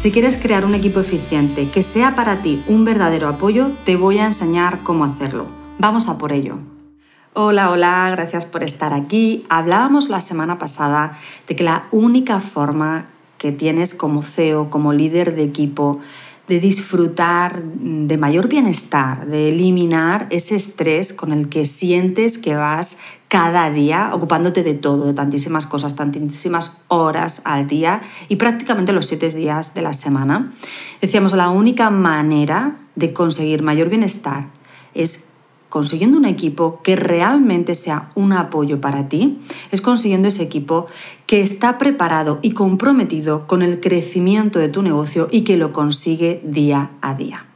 [0.00, 4.16] Si quieres crear un equipo eficiente que sea para ti un verdadero apoyo, te voy
[4.16, 5.48] a enseñar cómo hacerlo.
[5.78, 6.56] Vamos a por ello.
[7.34, 9.44] Hola, hola, gracias por estar aquí.
[9.50, 15.34] Hablábamos la semana pasada de que la única forma que tienes como CEO, como líder
[15.34, 16.00] de equipo,
[16.50, 22.98] de disfrutar de mayor bienestar, de eliminar ese estrés con el que sientes que vas
[23.28, 29.06] cada día ocupándote de todo, de tantísimas cosas, tantísimas horas al día y prácticamente los
[29.06, 30.52] siete días de la semana.
[31.00, 34.48] Decíamos, la única manera de conseguir mayor bienestar
[34.92, 35.29] es
[35.70, 39.38] consiguiendo un equipo que realmente sea un apoyo para ti,
[39.70, 40.84] es consiguiendo ese equipo
[41.26, 46.42] que está preparado y comprometido con el crecimiento de tu negocio y que lo consigue
[46.44, 47.46] día a día.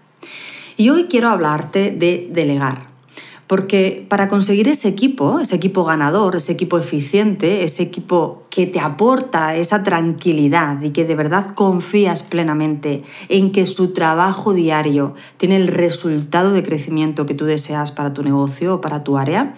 [0.77, 2.94] Y hoy quiero hablarte de delegar.
[3.47, 8.81] Porque para conseguir ese equipo, ese equipo ganador, ese equipo eficiente, ese equipo que te
[8.81, 15.57] aporta esa tranquilidad y que de verdad confías plenamente en que su trabajo diario tiene
[15.57, 19.55] el resultado de crecimiento que tú deseas para tu negocio o para tu área,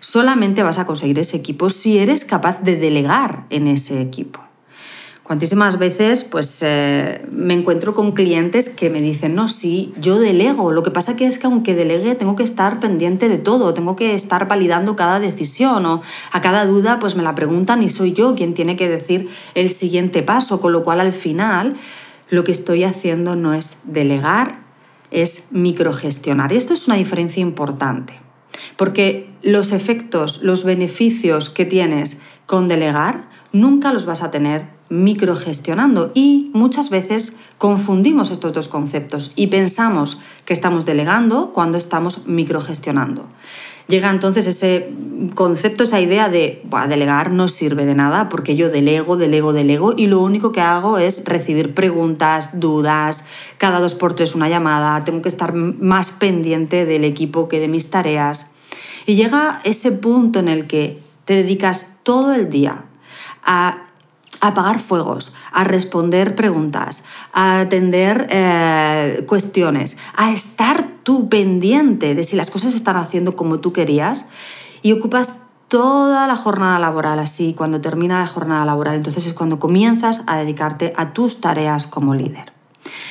[0.00, 4.49] solamente vas a conseguir ese equipo si eres capaz de delegar en ese equipo.
[5.30, 10.72] Cuantísimas veces pues, eh, me encuentro con clientes que me dicen, no, sí, yo delego.
[10.72, 14.14] Lo que pasa es que aunque delegue tengo que estar pendiente de todo, tengo que
[14.14, 18.34] estar validando cada decisión o a cada duda pues me la preguntan y soy yo
[18.34, 21.76] quien tiene que decir el siguiente paso, con lo cual al final
[22.28, 24.62] lo que estoy haciendo no es delegar,
[25.12, 26.52] es microgestionar.
[26.52, 28.14] Y esto es una diferencia importante,
[28.76, 36.10] porque los efectos, los beneficios que tienes con delegar nunca los vas a tener microgestionando
[36.14, 43.26] y muchas veces confundimos estos dos conceptos y pensamos que estamos delegando cuando estamos microgestionando.
[43.90, 44.92] Llega entonces ese
[45.34, 50.06] concepto, esa idea de delegar no sirve de nada porque yo delego, delego, delego y
[50.06, 53.26] lo único que hago es recibir preguntas, dudas,
[53.58, 57.66] cada dos por tres una llamada, tengo que estar más pendiente del equipo que de
[57.66, 58.52] mis tareas.
[59.06, 62.84] Y llega ese punto en el que te dedicas todo el día
[63.42, 63.89] a
[64.40, 72.36] apagar fuegos, a responder preguntas, a atender eh, cuestiones, a estar tú pendiente de si
[72.36, 74.26] las cosas se están haciendo como tú querías
[74.82, 79.60] y ocupas toda la jornada laboral así, cuando termina la jornada laboral, entonces es cuando
[79.60, 82.52] comienzas a dedicarte a tus tareas como líder.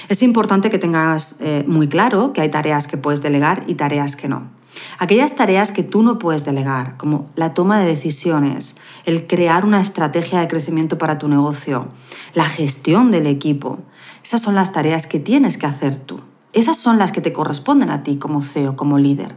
[0.10, 4.16] Es importante que tengas eh, muy claro que hay tareas que puedes delegar y tareas
[4.16, 4.50] que no.
[4.98, 8.76] Aquellas tareas que tú no puedes delegar, como la toma de decisiones,
[9.06, 11.88] el crear una estrategia de crecimiento para tu negocio,
[12.34, 13.80] la gestión del equipo,
[14.24, 16.20] esas son las tareas que tienes que hacer tú.
[16.52, 19.36] Esas son las que te corresponden a ti como CEO, como líder.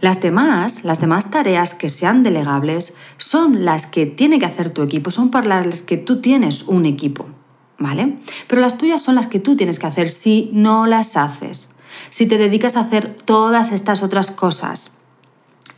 [0.00, 4.82] Las demás, las demás tareas que sean delegables son las que tiene que hacer tu
[4.82, 7.26] equipo, son para las que tú tienes un equipo,
[7.78, 8.18] ¿vale?
[8.46, 11.70] Pero las tuyas son las que tú tienes que hacer si no las haces
[12.10, 14.92] si te dedicas a hacer todas estas otras cosas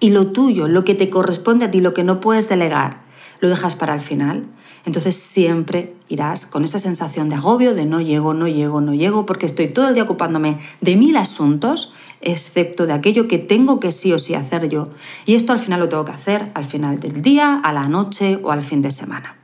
[0.01, 3.03] y lo tuyo, lo que te corresponde a ti, lo que no puedes delegar,
[3.41, 4.47] lo dejas para el final,
[4.84, 9.26] entonces siempre irás con esa sensación de agobio, de no llego, no llego, no llego,
[9.26, 13.91] porque estoy todo el día ocupándome de mil asuntos, excepto de aquello que tengo que
[13.91, 14.88] sí o sí hacer yo.
[15.27, 18.41] Y esto al final lo tengo que hacer al final del día, a la noche
[18.43, 19.37] o al fin de semana.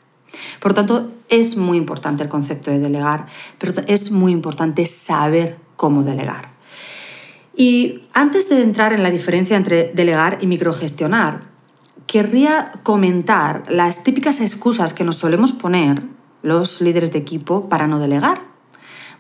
[0.61, 3.27] Por tanto, es muy importante el concepto de delegar,
[3.59, 6.49] pero es muy importante saber cómo delegar.
[7.57, 11.54] Y antes de entrar en la diferencia entre delegar y microgestionar,
[12.07, 16.03] querría comentar las típicas excusas que nos solemos poner
[16.43, 18.55] los líderes de equipo para no delegar.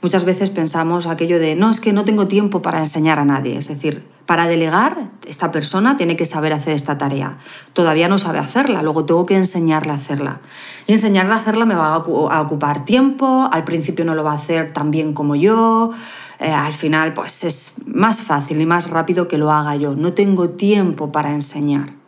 [0.02, 3.56] Muchas veces pensamos aquello de, no, es que no tengo tiempo para enseñar a nadie.
[3.56, 7.38] Es decir, para delegar, esta persona tiene que saber hacer esta tarea.
[7.72, 10.40] Todavía no sabe hacerla, luego tengo que enseñarle a hacerla.
[10.86, 14.36] Y enseñarle a hacerla me va a ocupar tiempo, al principio no lo va a
[14.36, 15.92] hacer tan bien como yo,
[16.38, 19.96] eh, al final pues es más fácil y más rápido que lo haga yo.
[19.96, 22.03] No tengo tiempo para enseñar.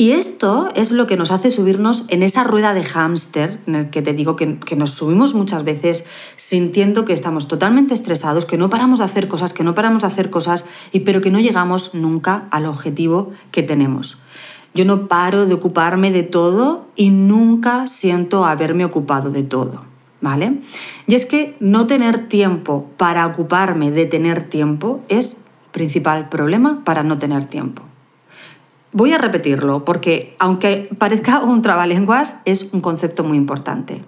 [0.00, 3.90] Y esto es lo que nos hace subirnos en esa rueda de hámster, en el
[3.90, 6.06] que te digo que, que, nos subimos muchas veces
[6.36, 10.06] sintiendo que estamos totalmente estresados, que no paramos de hacer cosas, que no paramos de
[10.06, 14.22] hacer cosas, y, pero que no llegamos nunca al objetivo que tenemos.
[14.72, 19.84] Yo no paro de ocuparme de todo y nunca siento haberme ocupado de todo.
[20.22, 20.60] ¿vale?
[21.08, 25.42] Y es que no tener tiempo para ocuparme de tener tiempo es
[25.72, 27.89] principal problema para no tener tiempo.
[28.92, 34.02] Voy a repetirlo porque, aunque parezca un trabalenguas, es un concepto muy importante.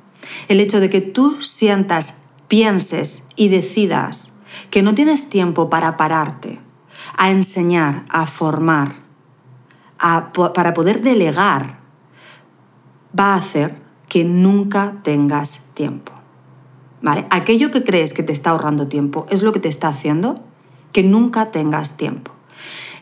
[0.48, 4.32] El hecho de que tú sientas, pienses y decidas
[4.70, 6.60] que no tienes tiempo para pararte,
[7.16, 8.92] a enseñar, a formar,
[10.54, 11.78] para poder delegar,
[13.18, 13.76] va a hacer
[14.08, 16.12] que nunca tengas tiempo.
[17.00, 17.26] ¿Vale?
[17.30, 20.44] Aquello que crees que te está ahorrando tiempo es lo que te está haciendo
[20.92, 22.32] que nunca tengas tiempo.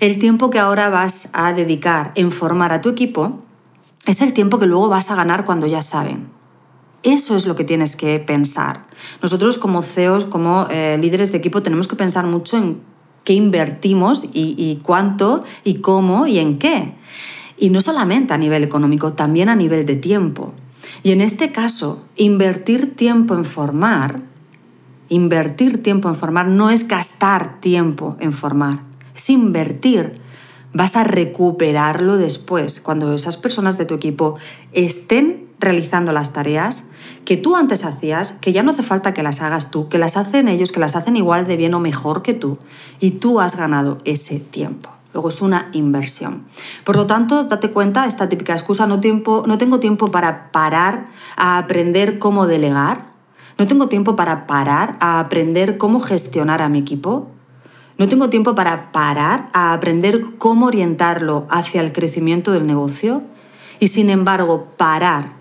[0.00, 3.36] El tiempo que ahora vas a dedicar en formar a tu equipo
[4.06, 6.28] es el tiempo que luego vas a ganar cuando ya saben.
[7.02, 8.86] Eso es lo que tienes que pensar.
[9.20, 12.80] Nosotros como CEOs, como eh, líderes de equipo, tenemos que pensar mucho en
[13.24, 16.94] qué invertimos y, cuánto y cómo y en qué.
[17.58, 20.54] Y no solamente a nivel económico, también a nivel de tiempo.
[21.02, 24.22] Y en este caso, invertir tiempo en formar,
[25.10, 28.89] invertir tiempo en formar no es gastar tiempo en formar,
[29.20, 30.20] es invertir.
[30.72, 34.38] Vas a recuperarlo después, cuando esas personas de tu equipo
[34.72, 36.88] estén realizando las tareas
[37.26, 40.16] que tú antes hacías, que ya no hace falta que las hagas tú, que las
[40.16, 42.56] hacen ellos, que las hacen igual de bien o mejor que tú,
[42.98, 44.88] y tú has ganado ese tiempo.
[45.12, 46.44] Luego es una inversión.
[46.84, 51.08] Por lo tanto, date cuenta, esta típica excusa, no, tiempo, no tengo tiempo para parar
[51.36, 53.10] a aprender cómo delegar,
[53.58, 57.28] no tengo tiempo para parar a aprender cómo gestionar a mi equipo,
[58.00, 63.22] no tengo tiempo para parar a aprender cómo orientarlo hacia el crecimiento del negocio
[63.78, 65.32] y sin embargo parar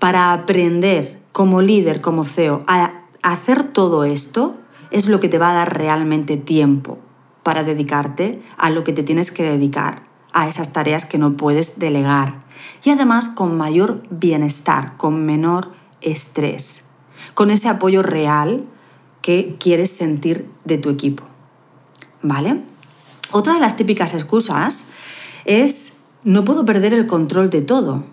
[0.00, 4.56] para aprender como líder, como CEO, a hacer todo esto
[4.90, 6.98] es lo que te va a dar realmente tiempo
[7.44, 11.78] para dedicarte a lo que te tienes que dedicar, a esas tareas que no puedes
[11.78, 12.40] delegar
[12.82, 16.82] y además con mayor bienestar, con menor estrés,
[17.34, 18.64] con ese apoyo real
[19.22, 21.27] que quieres sentir de tu equipo.
[22.28, 22.62] ¿Vale?
[23.32, 24.86] Otra de las típicas excusas
[25.44, 25.94] es
[26.24, 28.04] no puedo perder el control de todo.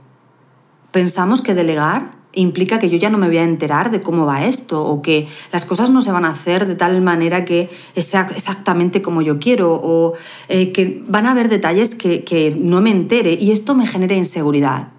[0.92, 4.46] Pensamos que delegar implica que yo ya no me voy a enterar de cómo va
[4.46, 8.30] esto o que las cosas no se van a hacer de tal manera que sea
[8.36, 10.14] exactamente como yo quiero o
[10.50, 14.16] eh, que van a haber detalles que, que no me entere y esto me genera
[14.16, 14.90] inseguridad.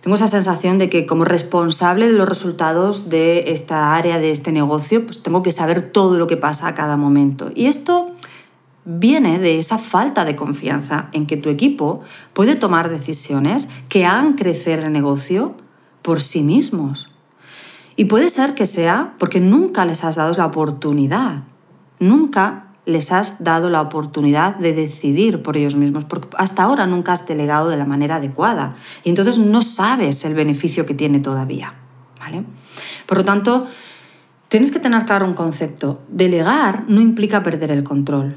[0.00, 4.50] Tengo esa sensación de que como responsable de los resultados de esta área, de este
[4.50, 7.52] negocio, pues tengo que saber todo lo que pasa a cada momento.
[7.54, 8.11] Y esto
[8.84, 12.00] viene de esa falta de confianza en que tu equipo
[12.32, 15.54] puede tomar decisiones que hagan crecer el negocio
[16.02, 17.08] por sí mismos.
[17.94, 21.44] Y puede ser que sea porque nunca les has dado la oportunidad,
[22.00, 27.12] nunca les has dado la oportunidad de decidir por ellos mismos, porque hasta ahora nunca
[27.12, 28.74] has delegado de la manera adecuada
[29.04, 31.74] y entonces no sabes el beneficio que tiene todavía.
[32.18, 32.44] ¿vale?
[33.06, 33.66] Por lo tanto,
[34.48, 36.02] tienes que tener claro un concepto.
[36.08, 38.36] Delegar no implica perder el control.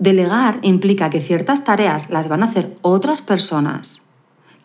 [0.00, 4.00] Delegar implica que ciertas tareas las van a hacer otras personas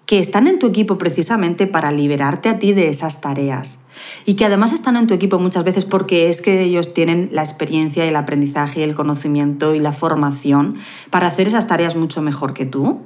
[0.06, 3.80] que están en tu equipo precisamente para liberarte a ti de esas tareas
[4.26, 7.42] y que además están en tu equipo muchas veces porque es que ellos tienen la
[7.42, 10.76] experiencia, el aprendizaje, el conocimiento y la formación
[11.10, 13.02] para hacer esas tareas mucho mejor que tú.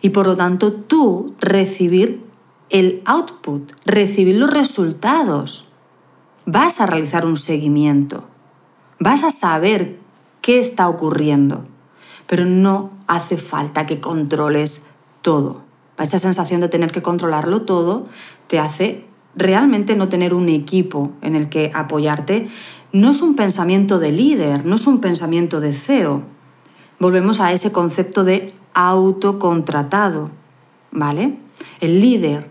[0.00, 2.22] Y por lo tanto tú recibir
[2.70, 5.68] el output, recibir los resultados.
[6.46, 8.24] Vas a realizar un seguimiento,
[8.98, 10.01] vas a saber
[10.42, 11.64] qué está ocurriendo,
[12.26, 14.86] pero no hace falta que controles
[15.22, 15.62] todo.
[15.98, 18.06] Esa sensación de tener que controlarlo todo
[18.48, 22.48] te hace realmente no tener un equipo en el que apoyarte.
[22.92, 26.22] No es un pensamiento de líder, no es un pensamiento de CEO.
[26.98, 30.30] Volvemos a ese concepto de autocontratado,
[30.90, 31.38] ¿vale?
[31.80, 32.50] El líder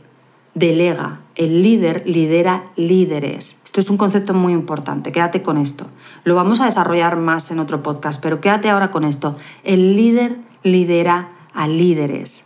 [0.55, 3.57] delega, el líder lidera líderes.
[3.65, 5.87] Esto es un concepto muy importante, quédate con esto.
[6.23, 9.35] Lo vamos a desarrollar más en otro podcast, pero quédate ahora con esto.
[9.63, 12.43] El líder lidera a líderes,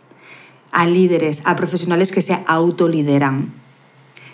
[0.72, 3.52] a líderes, a profesionales que se autolideran,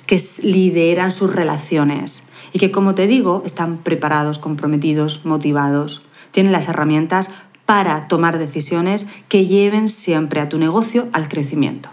[0.07, 6.69] que lideran sus relaciones y que, como te digo, están preparados, comprometidos, motivados, tienen las
[6.69, 7.31] herramientas
[7.67, 11.91] para tomar decisiones que lleven siempre a tu negocio al crecimiento.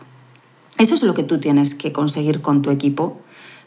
[0.80, 3.20] Eso es lo que tú tienes que conseguir con tu equipo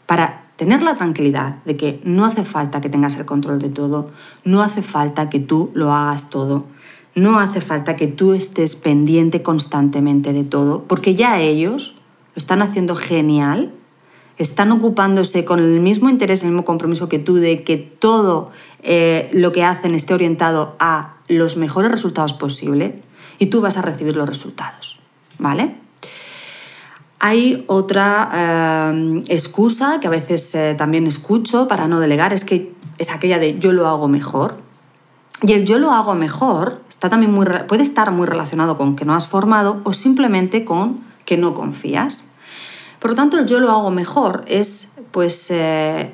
[0.07, 4.09] para tener la tranquilidad de que no hace falta que tengas el control de todo,
[4.43, 6.65] no hace falta que tú lo hagas todo,
[7.13, 11.95] no hace falta que tú estés pendiente constantemente de todo, porque ya ellos
[12.33, 13.71] lo están haciendo genial,
[14.39, 18.49] están ocupándose con el mismo interés, el mismo compromiso que tú de que todo
[18.81, 22.93] eh, lo que hacen esté orientado a los mejores resultados posibles
[23.37, 24.99] y tú vas a recibir los resultados,
[25.37, 25.82] ¿vale?
[27.25, 32.73] Hay otra eh, excusa que a veces eh, también escucho para no delegar, es que
[32.97, 34.57] es aquella de yo lo hago mejor.
[35.41, 39.15] Y el yo lo hago mejor está también puede estar muy relacionado con que no
[39.15, 42.25] has formado o simplemente con que no confías.
[42.99, 46.13] Por lo tanto, el yo lo hago mejor es pues eh,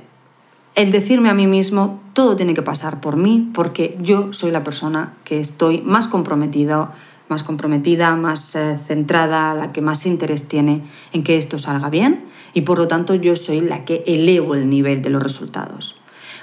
[0.76, 4.64] el decirme a mí mismo todo tiene que pasar por mí porque yo soy la
[4.64, 6.92] persona que estoy más comprometido
[7.30, 10.84] más comprometida, más eh, centrada, la que más interés tiene
[11.14, 14.70] en que esto salga bien y por lo tanto yo soy la que elevo el
[14.70, 15.96] nivel de los resultados.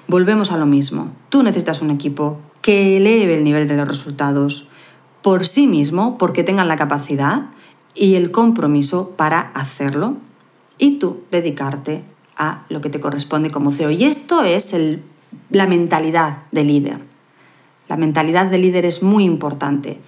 [0.09, 1.12] Volvemos a lo mismo.
[1.28, 4.69] Tú necesitas un equipo que eleve el nivel de los resultados
[5.23, 7.50] por sí mismo, porque tengan la capacidad
[7.95, 10.16] y el compromiso para hacerlo
[10.78, 12.05] y tú dedicarte
[12.37, 13.90] a lo que te corresponde como CEO.
[13.90, 14.75] Y esto es
[15.50, 16.99] la mentalidad de líder.
[17.88, 20.00] La mentalidad de líder es muy importante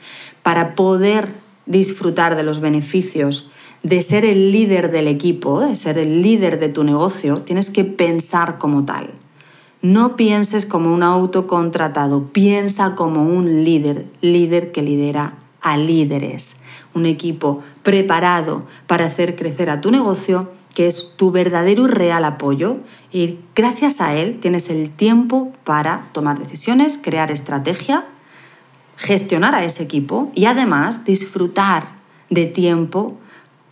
[0.48, 1.28] para poder
[1.66, 3.50] disfrutar de los beneficios
[3.82, 7.84] de ser el líder del equipo, de ser el líder de tu negocio, tienes que
[7.84, 9.10] pensar como tal.
[9.82, 16.56] No pienses como un autocontratado, piensa como un líder, líder que lidera a líderes,
[16.94, 22.24] un equipo preparado para hacer crecer a tu negocio, que es tu verdadero y real
[22.24, 22.78] apoyo,
[23.12, 28.06] y gracias a él tienes el tiempo para tomar decisiones, crear estrategia
[28.98, 31.96] gestionar a ese equipo y además disfrutar
[32.28, 33.16] de tiempo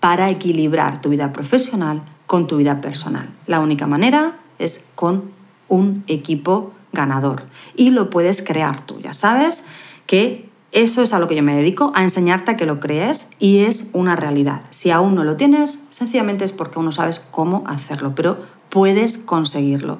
[0.00, 3.28] para equilibrar tu vida profesional con tu vida personal.
[3.47, 5.30] La única manera es con
[5.68, 9.00] un equipo ganador y lo puedes crear tú.
[9.00, 9.64] Ya sabes
[10.06, 13.28] que eso es a lo que yo me dedico, a enseñarte a que lo crees
[13.40, 14.62] y es una realidad.
[14.71, 19.18] Si aún no lo tienes, sencillamente es porque aún no sabes cómo hacerlo, pero puedes
[19.18, 19.99] conseguirlo.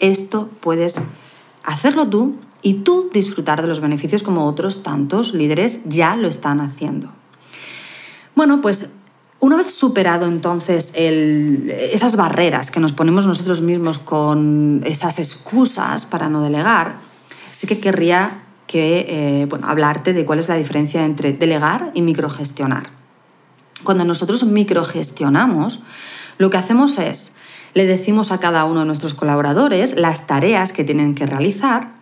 [0.00, 1.00] Esto puedes
[1.64, 6.60] hacerlo tú y tú disfrutar de los beneficios como otros tantos líderes ya lo están
[6.60, 7.12] haciendo.
[8.34, 8.92] Bueno, pues
[9.38, 16.28] una vez superado entonces esas barreras que nos ponemos nosotros mismos con esas excusas para
[16.28, 16.96] no delegar,
[17.52, 22.02] sí que querría que, eh, bueno, hablarte de cuál es la diferencia entre delegar y
[22.02, 22.88] microgestionar.
[23.84, 25.80] Cuando nosotros microgestionamos,
[26.38, 27.34] lo que hacemos es,
[27.74, 31.94] le decimos a cada uno de nuestros colaboradores las tareas que tienen que realizar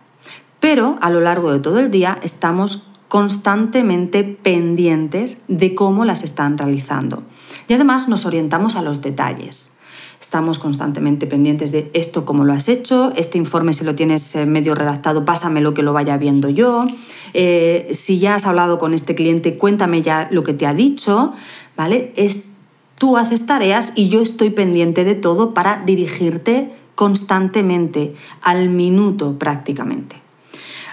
[0.65, 6.57] pero a lo largo de todo el día estamos constantemente pendientes de cómo las están
[6.57, 7.21] realizando.
[7.67, 9.73] Y además nos orientamos a los detalles.
[10.19, 14.47] Estamos constantemente pendientes de esto, cómo lo has hecho, este informe si lo tienes eh,
[14.47, 16.87] medio redactado, pásamelo que lo vaya viendo yo.
[17.35, 21.33] Eh, si ya has hablado con este cliente, cuéntame ya lo que te ha dicho,
[21.77, 22.11] ¿vale?
[22.15, 22.49] Es,
[22.97, 30.24] tú haces tareas y yo estoy pendiente de todo para dirigirte constantemente, al minuto prácticamente.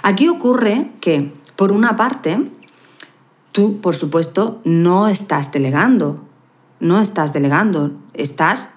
[0.03, 2.43] Aquí ocurre que, por una parte,
[3.53, 6.21] tú, por supuesto, no estás delegando,
[6.81, 8.71] no estás delegando, estás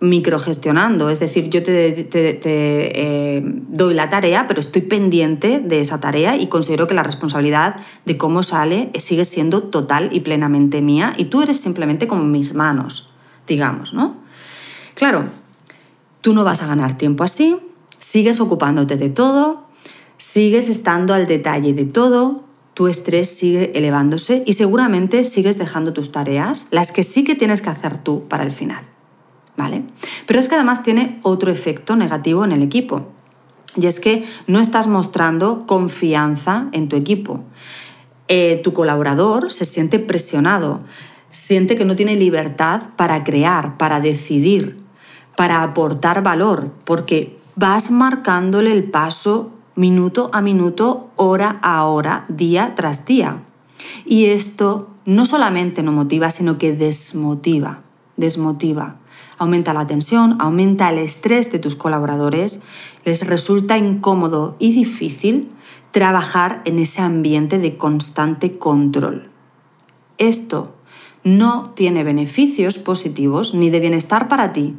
[0.00, 6.36] microgestionando, es decir, yo te, eh, doy la tarea, pero estoy pendiente de esa tarea
[6.36, 11.26] y considero que la responsabilidad de cómo sale sigue siendo total y plenamente mía y
[11.26, 13.14] tú eres simplemente como mis manos,
[13.46, 14.16] digamos, ¿no?
[14.94, 15.24] Claro,
[16.20, 17.56] tú no vas a ganar tiempo así,
[17.98, 19.63] sigues ocupándote de todo,
[20.18, 22.44] sigues estando al detalle de todo,
[22.74, 27.62] tu estrés sigue elevándose y seguramente sigues dejando tus tareas, las que sí que tienes
[27.62, 28.84] que hacer tú para el final.
[29.56, 29.84] ¿Vale?
[30.26, 33.06] Pero es que además tiene otro efecto negativo en el equipo.
[33.76, 37.44] Y es que no estás mostrando confianza en tu equipo.
[38.26, 40.80] Eh, tu colaborador se siente presionado,
[41.30, 44.78] siente que no tiene libertad para crear, para decidir,
[45.36, 52.74] para aportar valor, porque vas marcándole el paso minuto a minuto, hora a hora, día
[52.74, 53.42] tras día.
[54.04, 57.82] Y esto no solamente no motiva, sino que desmotiva,
[58.16, 58.96] desmotiva.
[59.36, 62.62] Aumenta la tensión, aumenta el estrés de tus colaboradores,
[63.04, 65.50] les resulta incómodo y difícil
[65.90, 69.28] trabajar en ese ambiente de constante control.
[70.18, 70.74] Esto
[71.24, 74.76] no tiene beneficios positivos ni de bienestar para ti,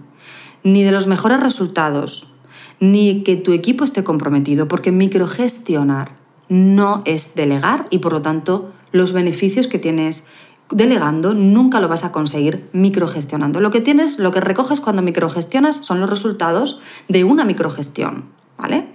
[0.63, 2.34] ni de los mejores resultados,
[2.79, 6.15] ni que tu equipo esté comprometido, porque microgestionar
[6.50, 10.27] no es delegar y por lo tanto los beneficios que tienes
[10.70, 13.60] delegando nunca lo vas a conseguir microgestionando.
[13.60, 18.25] Lo que tienes, lo que recoges cuando microgestionas son los resultados de una microgestión,
[18.58, 18.88] ¿vale?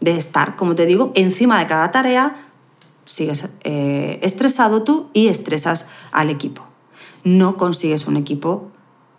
[0.00, 2.36] De estar, como te digo, encima de cada tarea,
[3.04, 6.62] sigues eh, estresado tú y estresas al equipo.
[7.22, 8.70] No consigues un equipo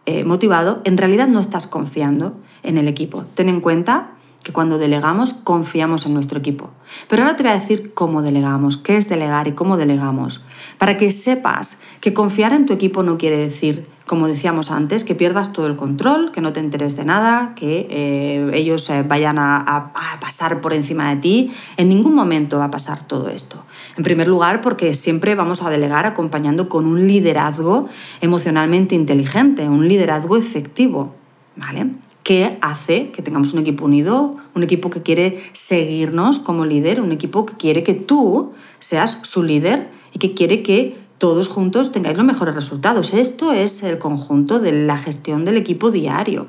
[0.06, 3.26] eh, motivado, en realidad no estás confiando en el equipo.
[3.36, 4.12] Ten en cuenta
[4.44, 6.70] que cuando delegamos confiamos en nuestro equipo.
[7.08, 10.44] Pero ahora te voy a decir cómo delegamos, qué es delegar y cómo delegamos,
[10.78, 15.16] para que sepas que confiar en tu equipo no quiere decir como decíamos antes, que
[15.16, 19.40] pierdas todo el control, que no te enteres de nada, que eh, ellos eh, vayan
[19.40, 21.52] a, pasar por encima de ti.
[21.78, 23.64] En ningún momento va a pasar todo esto.
[23.98, 27.90] En primer lugar, porque siempre vamos a delegar acompañando con un liderazgo
[28.22, 31.16] emocionalmente inteligente, un liderazgo efectivo,
[31.56, 31.88] ¿vale?
[32.26, 37.12] Que hace que tengamos un equipo unido, un equipo que quiere seguirnos como líder, un
[37.12, 42.18] equipo que quiere que tú seas su líder y que quiere que todos juntos tengáis
[42.18, 43.14] los mejores resultados.
[43.14, 46.48] Esto es el conjunto de la gestión del equipo diario.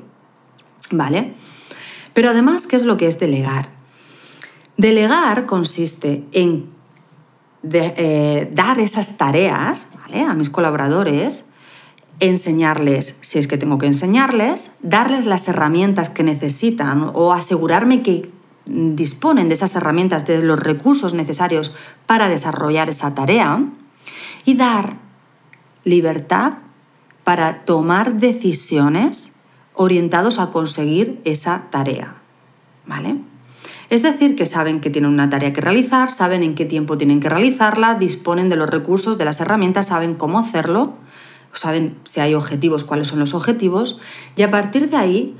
[0.89, 1.33] ¿Vale?
[2.13, 3.69] Pero además, ¿qué es lo que es delegar?
[4.77, 6.65] Delegar consiste en
[7.63, 11.49] eh, dar esas tareas a mis colaboradores,
[12.19, 18.31] enseñarles, si es que tengo que enseñarles, darles las herramientas que necesitan o asegurarme que
[18.65, 23.63] disponen de esas herramientas, de los recursos necesarios para desarrollar esa tarea
[24.45, 24.97] y dar
[25.83, 26.53] libertad
[27.23, 29.33] para tomar decisiones
[29.73, 32.15] orientados a conseguir esa tarea.
[32.85, 33.17] ¿Vale?
[33.89, 37.19] Es decir, que saben que tienen una tarea que realizar, saben en qué tiempo tienen
[37.19, 40.95] que realizarla, disponen de los recursos, de las herramientas, saben cómo hacerlo,
[41.53, 43.99] saben si hay objetivos, cuáles son los objetivos,
[44.35, 45.35] y a partir de ahí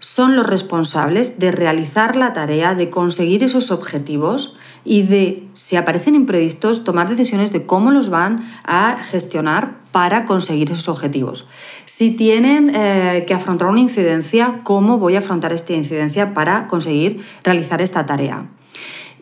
[0.00, 6.14] son los responsables de realizar la tarea, de conseguir esos objetivos y de, si aparecen
[6.14, 11.46] imprevistos, tomar decisiones de cómo los van a gestionar para conseguir esos objetivos.
[11.84, 17.24] Si tienen eh, que afrontar una incidencia, cómo voy a afrontar esta incidencia para conseguir
[17.42, 18.46] realizar esta tarea.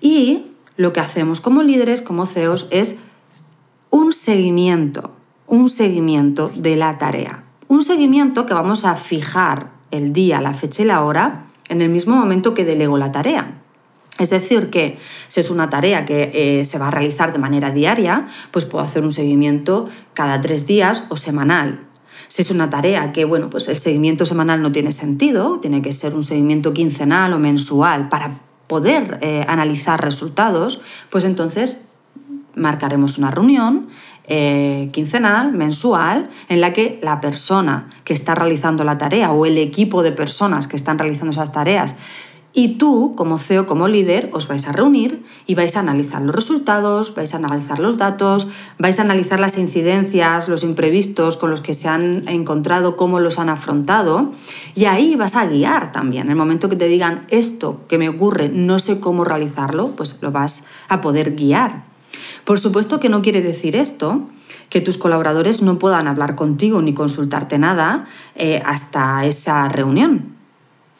[0.00, 2.98] Y lo que hacemos como líderes, como CEOs, es
[3.90, 5.15] un seguimiento,
[5.46, 7.44] un seguimiento de la tarea.
[7.68, 11.88] Un seguimiento que vamos a fijar el día, la fecha y la hora en el
[11.88, 13.60] mismo momento que delego la tarea.
[14.18, 14.98] Es decir, que
[15.28, 18.82] si es una tarea que eh, se va a realizar de manera diaria, pues puedo
[18.84, 21.80] hacer un seguimiento cada tres días o semanal.
[22.28, 25.92] Si es una tarea que, bueno, pues el seguimiento semanal no tiene sentido, tiene que
[25.92, 31.86] ser un seguimiento quincenal o mensual para poder eh, analizar resultados, pues entonces
[32.54, 33.88] marcaremos una reunión
[34.28, 39.58] eh, quincenal, mensual, en la que la persona que está realizando la tarea o el
[39.58, 41.94] equipo de personas que están realizando esas tareas
[42.58, 46.34] y tú, como CEO, como líder, os vais a reunir y vais a analizar los
[46.34, 51.60] resultados, vais a analizar los datos, vais a analizar las incidencias, los imprevistos con los
[51.60, 54.32] que se han encontrado, cómo los han afrontado.
[54.74, 56.28] Y ahí vas a guiar también.
[56.28, 60.16] En el momento que te digan esto que me ocurre, no sé cómo realizarlo, pues
[60.22, 61.84] lo vas a poder guiar.
[62.46, 64.22] Por supuesto que no quiere decir esto
[64.70, 68.06] que tus colaboradores no puedan hablar contigo ni consultarte nada
[68.36, 70.36] eh, hasta esa reunión.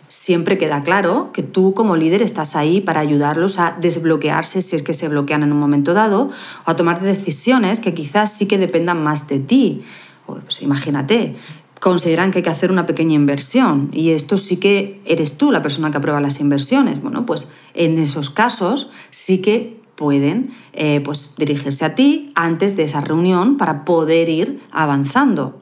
[0.09, 4.83] Siempre queda claro que tú como líder estás ahí para ayudarlos a desbloquearse si es
[4.83, 6.31] que se bloquean en un momento dado
[6.67, 9.85] o a tomar decisiones que quizás sí que dependan más de ti.
[10.27, 11.37] Pues imagínate,
[11.79, 15.63] consideran que hay que hacer una pequeña inversión y esto sí que eres tú la
[15.63, 17.01] persona que aprueba las inversiones.
[17.01, 22.85] Bueno, pues en esos casos sí que pueden eh, pues, dirigirse a ti antes de
[22.85, 25.61] esa reunión para poder ir avanzando.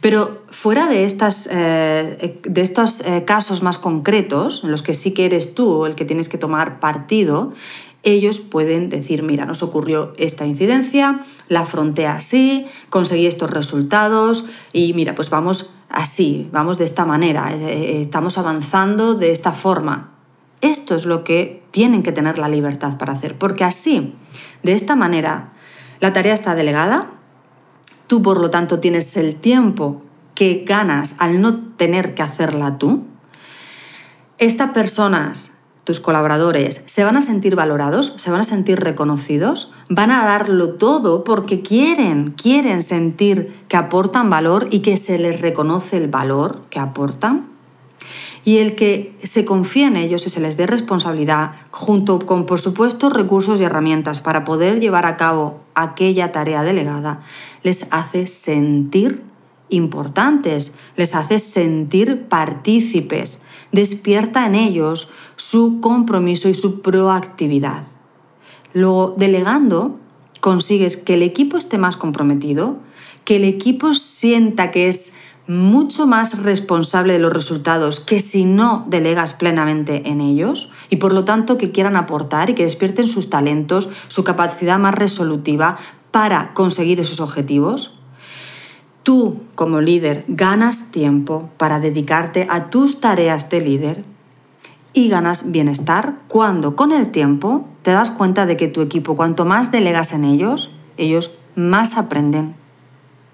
[0.00, 5.14] Pero fuera de, estas, eh, de estos eh, casos más concretos, en los que sí
[5.14, 7.52] que eres tú el que tienes que tomar partido,
[8.02, 14.92] ellos pueden decir, mira, nos ocurrió esta incidencia, la afronté así, conseguí estos resultados y
[14.92, 20.11] mira, pues vamos así, vamos de esta manera, estamos avanzando de esta forma.
[20.62, 24.14] Esto es lo que tienen que tener la libertad para hacer, porque así,
[24.62, 25.52] de esta manera,
[25.98, 27.10] la tarea está delegada,
[28.06, 30.02] tú por lo tanto tienes el tiempo
[30.36, 33.02] que ganas al no tener que hacerla tú.
[34.38, 35.50] Estas personas,
[35.82, 40.74] tus colaboradores, se van a sentir valorados, se van a sentir reconocidos, van a darlo
[40.74, 46.62] todo porque quieren, quieren sentir que aportan valor y que se les reconoce el valor
[46.70, 47.51] que aportan
[48.44, 52.58] y el que se confíe en ellos y se les dé responsabilidad, junto con, por
[52.60, 57.20] supuesto, recursos y herramientas para poder llevar a cabo aquella tarea delegada,
[57.62, 59.22] les hace sentir
[59.68, 67.84] importantes, les hace sentir partícipes, despierta en ellos su compromiso y su proactividad.
[68.74, 69.98] Luego, delegando,
[70.40, 72.78] consigues que el equipo esté más comprometido,
[73.24, 75.14] que el equipo sienta que es
[75.46, 81.12] mucho más responsable de los resultados que si no delegas plenamente en ellos y por
[81.12, 85.78] lo tanto que quieran aportar y que despierten sus talentos, su capacidad más resolutiva
[86.10, 87.98] para conseguir esos objetivos.
[89.02, 94.04] Tú como líder ganas tiempo para dedicarte a tus tareas de líder
[94.92, 99.44] y ganas bienestar cuando con el tiempo te das cuenta de que tu equipo cuanto
[99.44, 102.61] más delegas en ellos, ellos más aprenden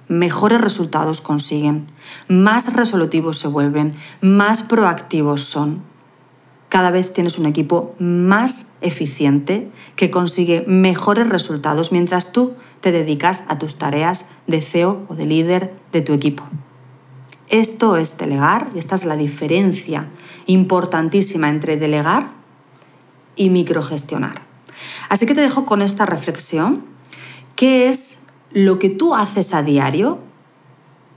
[0.09, 1.87] mejores resultados consiguen,
[2.29, 5.83] más resolutivos se vuelven, más proactivos son.
[6.69, 13.45] Cada vez tienes un equipo más eficiente que consigue mejores resultados mientras tú te dedicas
[13.49, 16.45] a tus tareas de CEO o de líder de tu equipo.
[17.49, 20.09] Esto es delegar y esta es la diferencia
[20.47, 22.31] importantísima entre delegar
[23.37, 24.43] y microgestionar.
[25.09, 26.85] Así que te dejo con esta reflexión,
[27.57, 28.18] ¿qué es
[28.51, 30.19] lo que tú haces a diario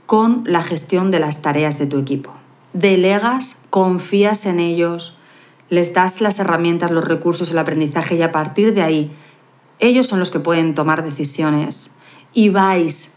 [0.06, 2.32] con la gestión de las tareas de tu equipo?
[2.72, 3.60] ¿Delegas?
[3.70, 5.16] ¿Confías en ellos?
[5.68, 9.12] ¿Les das las herramientas, los recursos, el aprendizaje y a partir de ahí
[9.82, 11.90] ellos son los que pueden tomar decisiones
[12.32, 13.14] y vais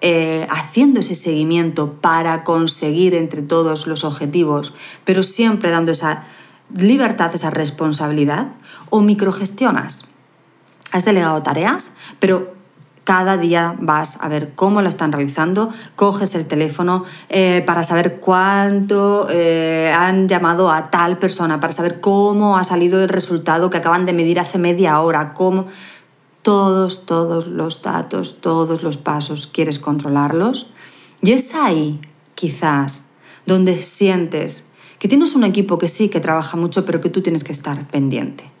[0.00, 6.24] eh, haciendo ese seguimiento para conseguir entre todos los objetivos, pero siempre dando esa
[6.74, 8.48] libertad, esa responsabilidad,
[8.90, 10.06] o microgestionas.
[10.90, 12.54] Has delegado tareas, pero
[13.10, 18.20] cada día vas a ver cómo lo están realizando, coges el teléfono eh, para saber
[18.20, 23.78] cuánto eh, han llamado a tal persona, para saber cómo ha salido el resultado que
[23.78, 25.66] acaban de medir hace media hora, cómo
[26.42, 30.68] todos, todos los datos, todos los pasos, quieres controlarlos.
[31.20, 32.00] Y es ahí,
[32.36, 33.06] quizás,
[33.44, 34.70] donde sientes
[35.00, 37.88] que tienes un equipo que sí, que trabaja mucho, pero que tú tienes que estar
[37.88, 38.59] pendiente.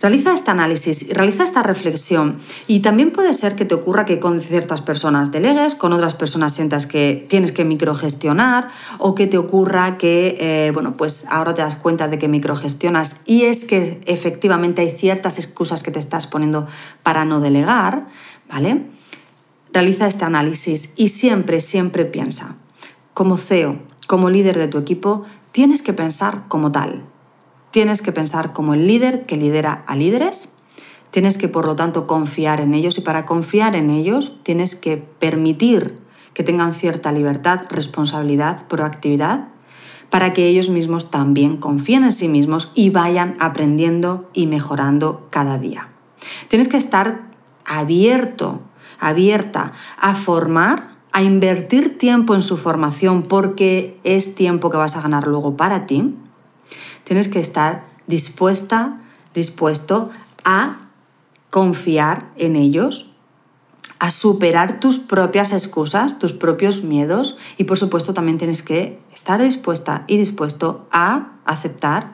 [0.00, 2.38] Realiza este análisis y realiza esta reflexión.
[2.66, 6.54] Y también puede ser que te ocurra que con ciertas personas delegues, con otras personas
[6.54, 11.60] sientas que tienes que microgestionar o que te ocurra que, eh, bueno, pues ahora te
[11.60, 16.26] das cuenta de que microgestionas y es que efectivamente hay ciertas excusas que te estás
[16.26, 16.66] poniendo
[17.02, 18.06] para no delegar,
[18.48, 18.86] ¿vale?
[19.70, 22.56] Realiza este análisis y siempre, siempre piensa,
[23.12, 27.09] como CEO, como líder de tu equipo, tienes que pensar como tal.
[27.70, 30.54] Tienes que pensar como el líder que lidera a líderes.
[31.12, 34.96] Tienes que, por lo tanto, confiar en ellos y para confiar en ellos tienes que
[34.96, 35.94] permitir
[36.34, 39.48] que tengan cierta libertad, responsabilidad, proactividad,
[40.08, 45.58] para que ellos mismos también confíen en sí mismos y vayan aprendiendo y mejorando cada
[45.58, 45.88] día.
[46.48, 47.30] Tienes que estar
[47.64, 48.60] abierto,
[48.98, 55.02] abierta a formar, a invertir tiempo en su formación porque es tiempo que vas a
[55.02, 56.16] ganar luego para ti
[57.10, 59.00] Tienes que estar dispuesta,
[59.34, 60.10] dispuesto
[60.44, 60.76] a
[61.50, 63.10] confiar en ellos,
[63.98, 69.42] a superar tus propias excusas, tus propios miedos y por supuesto también tienes que estar
[69.42, 72.12] dispuesta y dispuesto a aceptar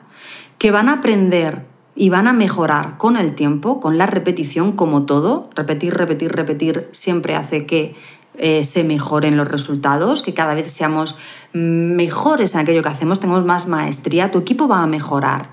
[0.57, 5.05] que van a aprender y van a mejorar con el tiempo, con la repetición como
[5.05, 5.51] todo.
[5.53, 7.93] Repetir, repetir, repetir siempre hace que
[8.37, 11.15] eh, se mejoren los resultados, que cada vez seamos
[11.53, 15.49] mejores en aquello que hacemos, tengamos más maestría, tu equipo va a mejorar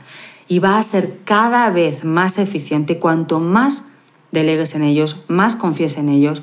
[0.49, 3.88] y va a ser cada vez más eficiente cuanto más
[4.33, 6.42] delegues en ellos, más confíes en ellos.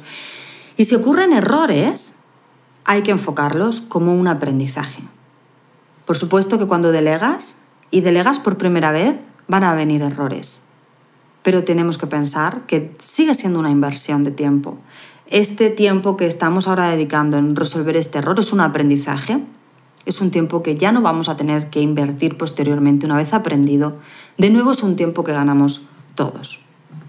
[0.77, 2.15] Y si ocurren errores,
[2.86, 5.04] hay que enfocarlos como un aprendizaje.
[6.06, 7.58] Por supuesto que cuando delegas
[7.91, 10.63] y delegas por primera vez, van a venir errores.
[11.43, 14.80] Pero tenemos que pensar que sigue siendo una inversión de tiempo
[15.31, 19.39] este tiempo que estamos ahora dedicando en resolver este error es un aprendizaje,
[20.05, 23.97] es un tiempo que ya no vamos a tener que invertir posteriormente una vez aprendido.
[24.37, 25.83] De nuevo es un tiempo que ganamos
[26.15, 26.61] todos.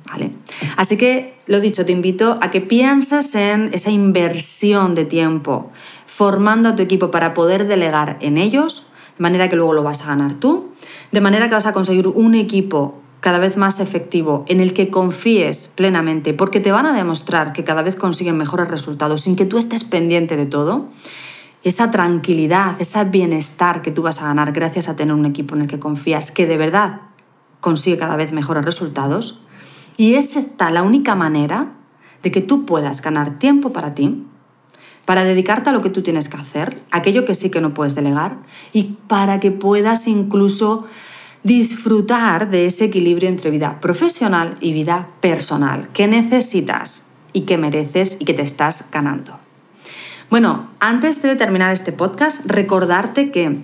[0.07, 0.33] ¿Vale?
[0.77, 5.71] Así que, lo dicho, te invito a que pienses en esa inversión de tiempo
[6.05, 10.03] formando a tu equipo para poder delegar en ellos, de manera que luego lo vas
[10.03, 10.73] a ganar tú,
[11.13, 14.91] de manera que vas a conseguir un equipo cada vez más efectivo, en el que
[14.91, 19.47] confíes plenamente, porque te van a demostrar que cada vez consiguen mejores resultados sin que
[19.47, 20.89] tú estés pendiente de todo,
[21.63, 25.63] esa tranquilidad, ese bienestar que tú vas a ganar gracias a tener un equipo en
[25.63, 27.03] el que confías, que de verdad
[27.61, 29.41] consigue cada vez mejores resultados,
[29.97, 31.75] y es esta la única manera
[32.25, 34.27] de que tú puedas ganar tiempo para ti,
[35.05, 37.95] para dedicarte a lo que tú tienes que hacer, aquello que sí que no puedes
[37.95, 38.39] delegar,
[38.73, 40.89] y para que puedas incluso
[41.43, 48.17] disfrutar de ese equilibrio entre vida profesional y vida personal que necesitas y que mereces
[48.21, 49.39] y que te estás ganando.
[50.31, 53.59] Bueno, antes de terminar este podcast, recordarte que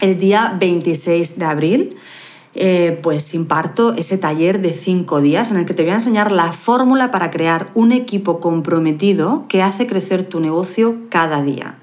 [0.00, 1.96] el día 26 de abril
[2.54, 6.32] eh, pues imparto ese taller de cinco días en el que te voy a enseñar
[6.32, 11.76] la fórmula para crear un equipo comprometido que hace crecer tu negocio cada día.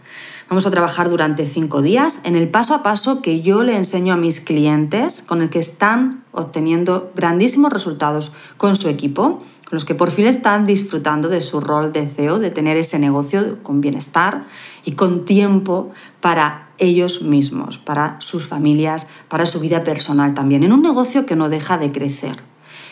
[0.50, 4.14] Vamos a trabajar durante cinco días en el paso a paso que yo le enseño
[4.14, 9.84] a mis clientes con el que están obteniendo grandísimos resultados con su equipo, con los
[9.84, 13.82] que por fin están disfrutando de su rol de CEO, de tener ese negocio con
[13.82, 14.46] bienestar
[14.86, 20.72] y con tiempo para ellos mismos, para sus familias, para su vida personal también, en
[20.72, 22.47] un negocio que no deja de crecer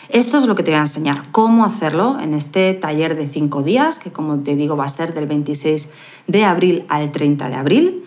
[0.08, 3.62] Esto es lo que te voy a enseñar, cómo hacerlo en este taller de 5
[3.62, 5.90] días, que como te digo va a ser del 26
[6.28, 8.04] de abril al 30 de abril.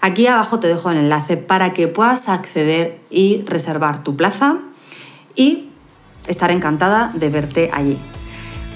[0.00, 4.58] Aquí abajo te dejo el enlace para que puedas acceder y reservar tu plaza
[5.34, 5.68] y
[6.26, 7.98] estaré encantada de verte allí.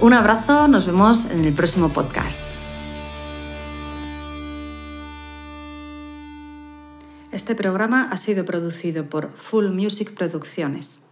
[0.00, 2.40] Un abrazo, nos vemos en el próximo podcast.
[7.32, 11.05] Este programa ha sido producido por Full Music Producciones.